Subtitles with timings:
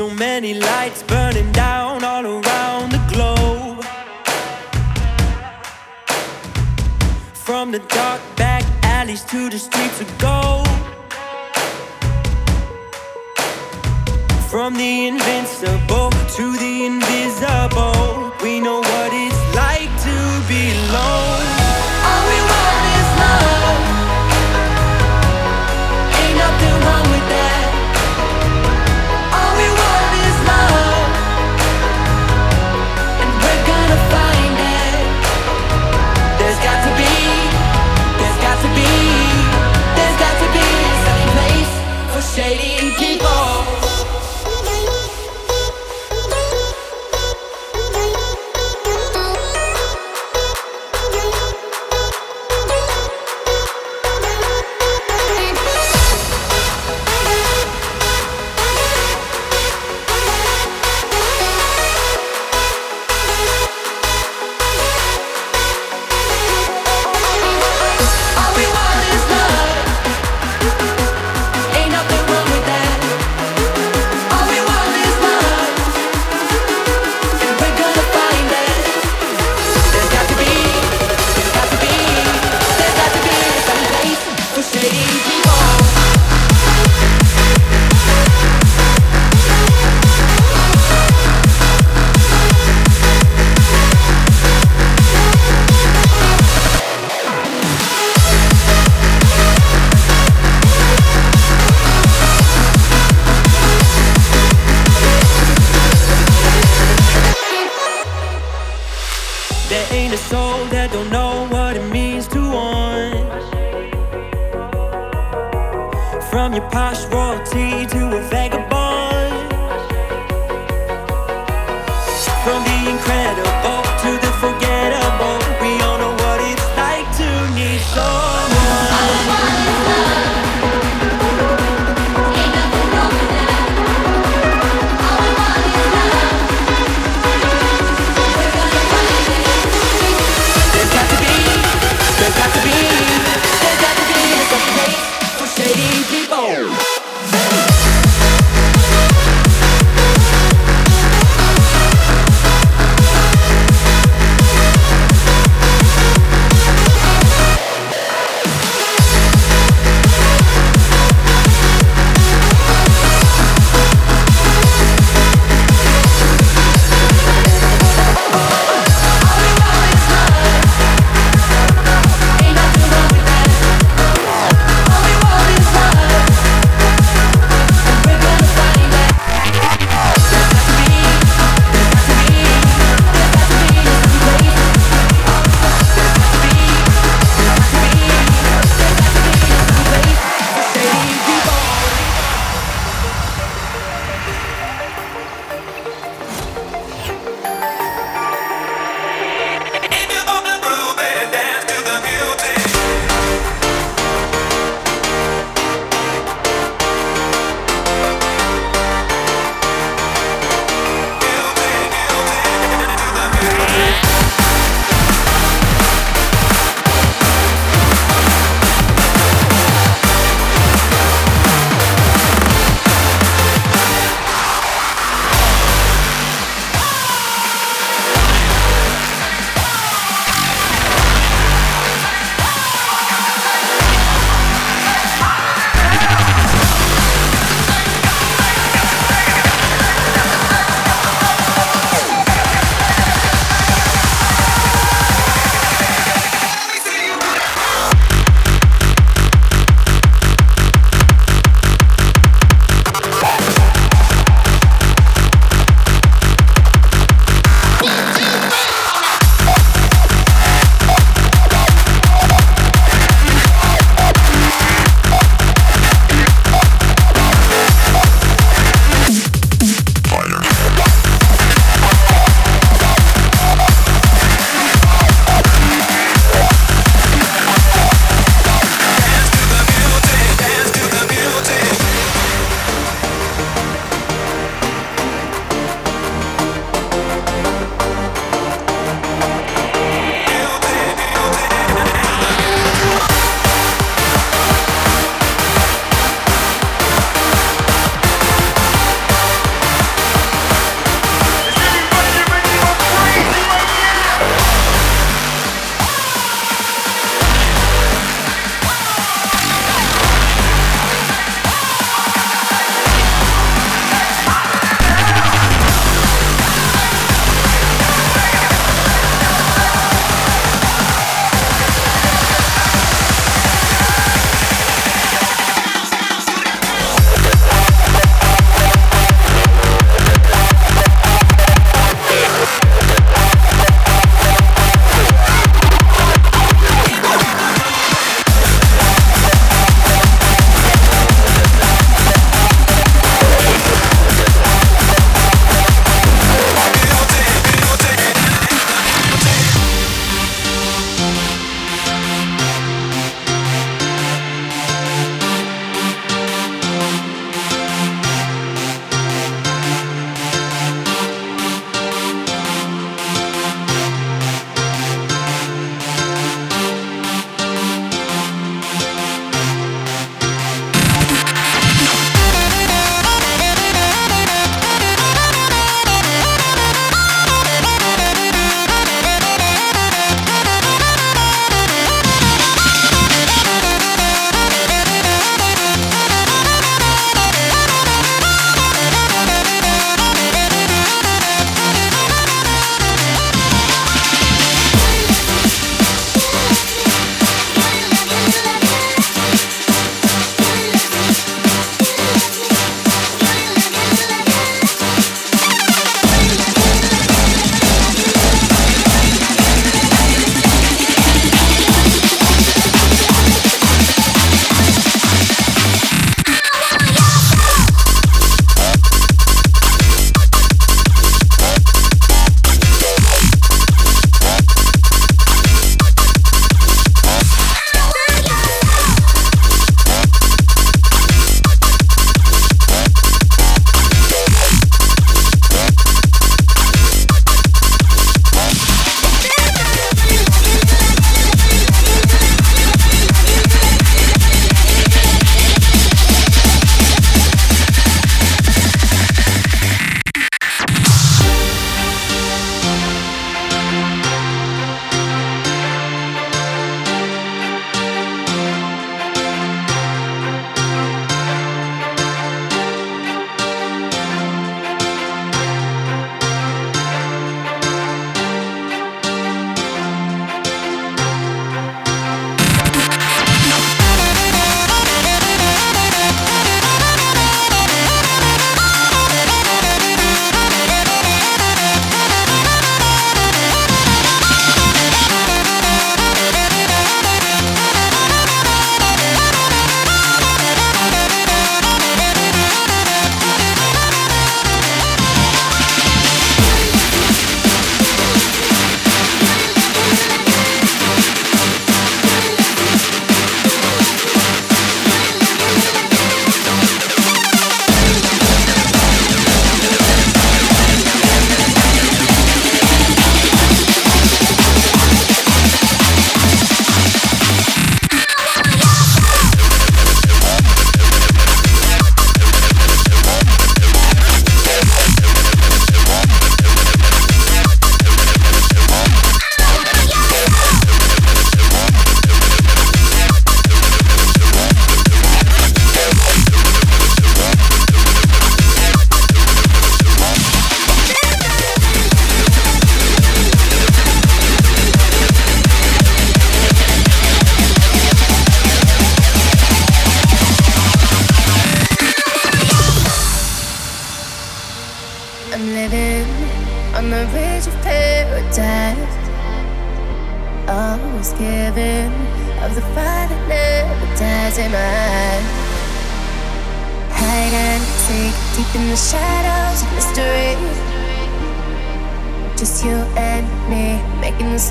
[0.00, 3.84] So many lights burning down all around the globe.
[7.34, 10.66] From the dark back alleys to the streets of gold.
[14.48, 21.59] From the invincible to the invisible, we know what it's like to be alone.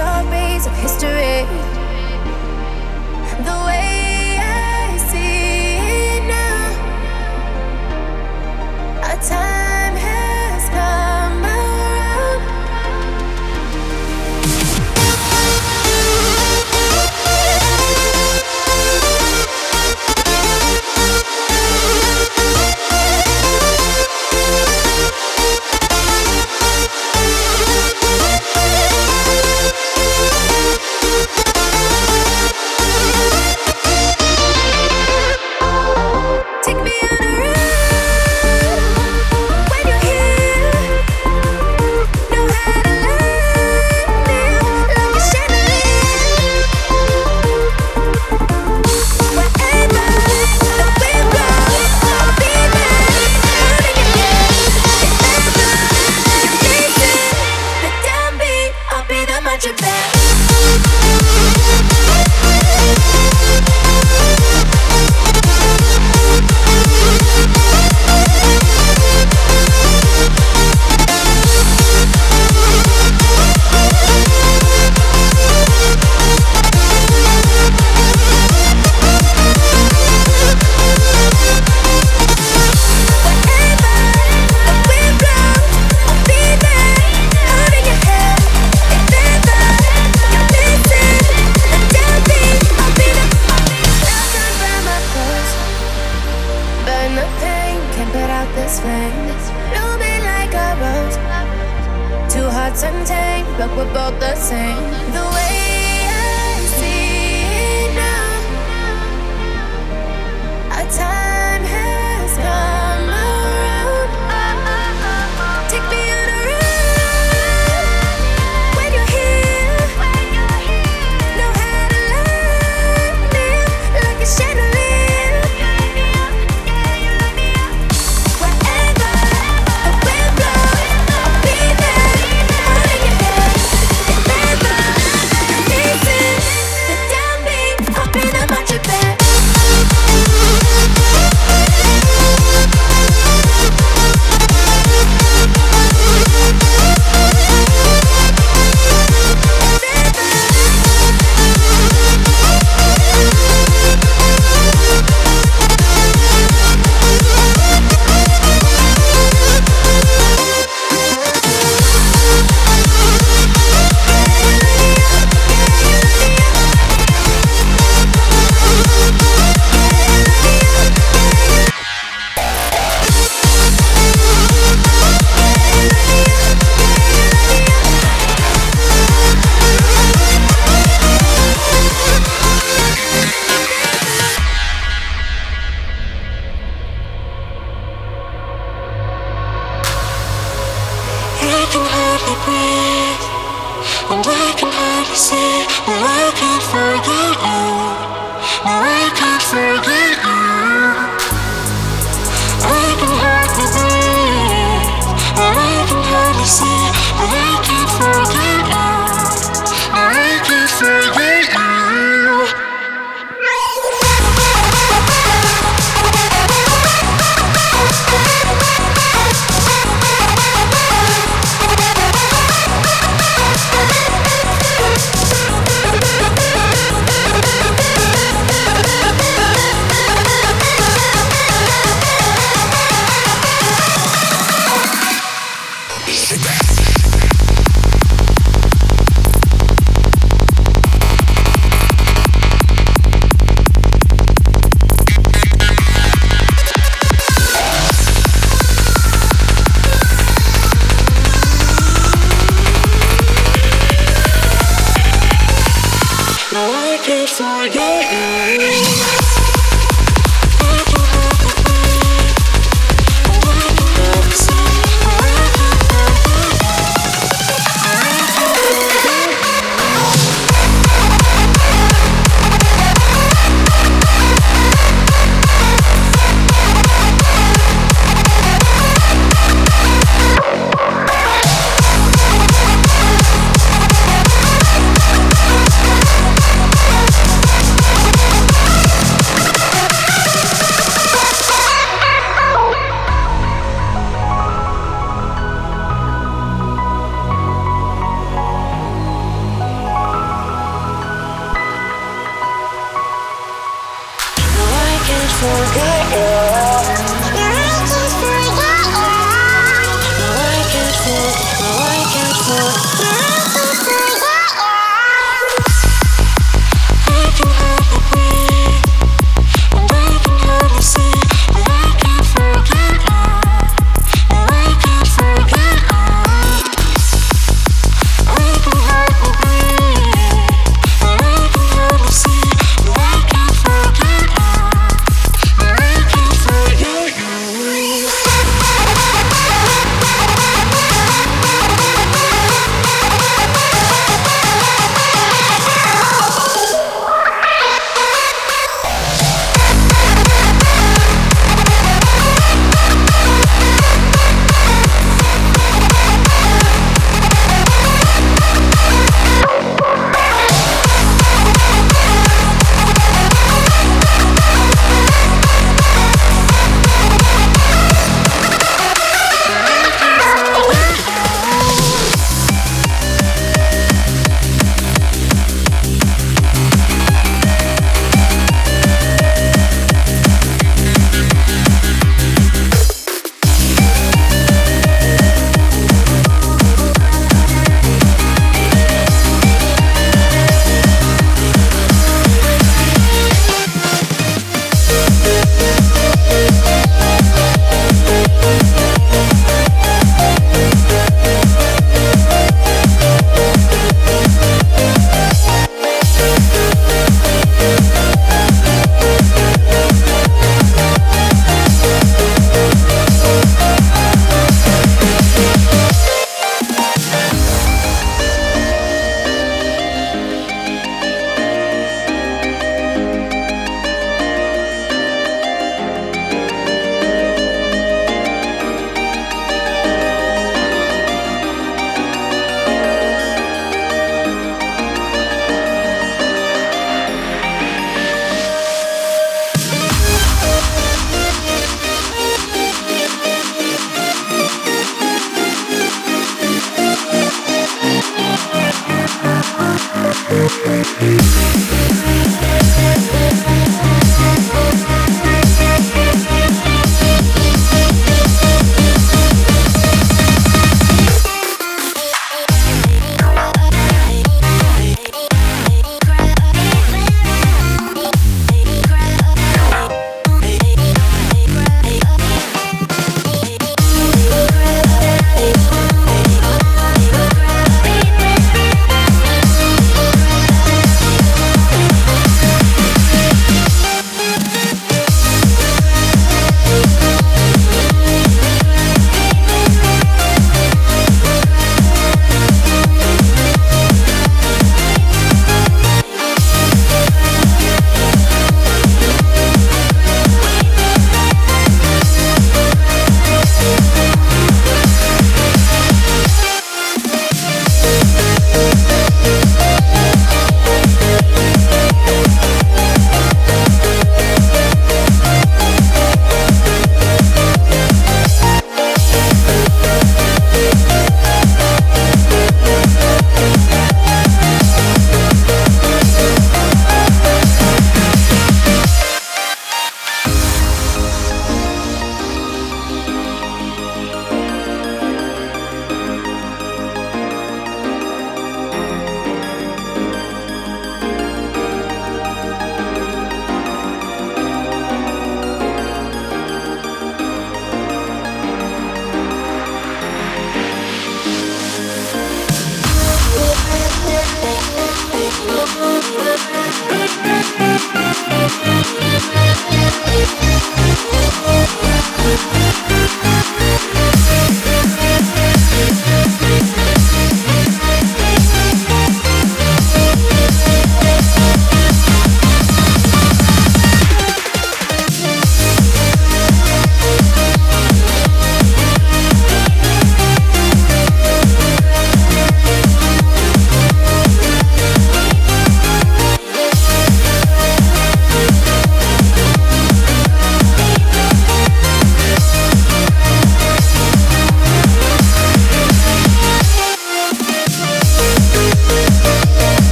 [0.00, 0.22] The
[0.60, 1.79] stories of history.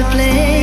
[0.00, 0.59] To play.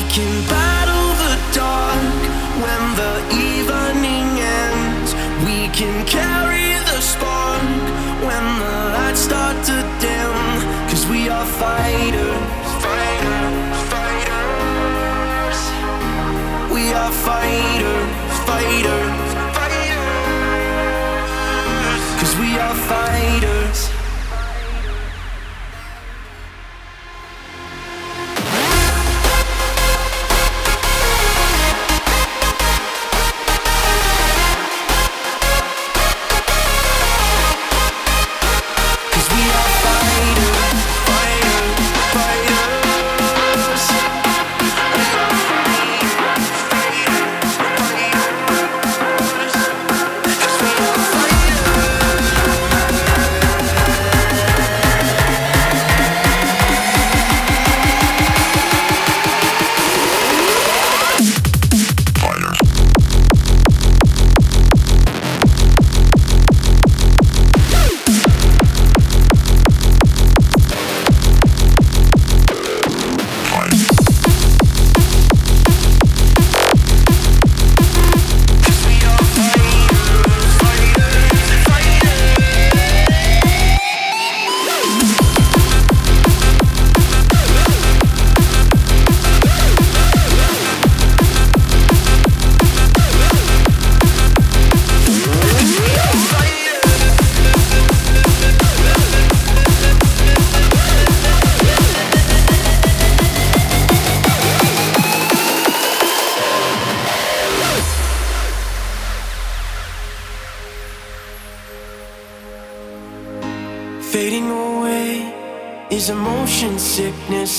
[0.00, 2.20] We can battle the dark
[2.62, 5.14] when the evening ends.
[5.44, 6.39] We can.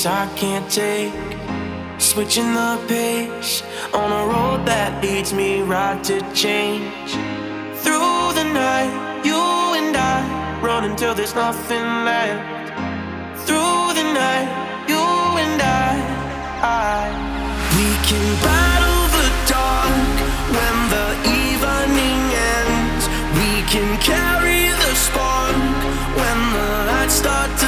[0.06, 1.14] I can't take.
[2.00, 3.62] Switching the pace
[3.94, 7.12] on a road that leads me right to change.
[7.84, 9.38] Through the night, you
[9.78, 12.74] and I run until there's nothing left.
[13.46, 14.50] Through the night,
[14.90, 15.06] you
[15.44, 15.94] and I,
[16.64, 17.02] I.
[17.78, 20.18] we can battle the dark
[20.56, 21.10] when the
[21.46, 22.22] evening
[22.58, 23.04] ends.
[23.38, 25.56] We can carry the spark
[26.18, 27.61] when the lights start.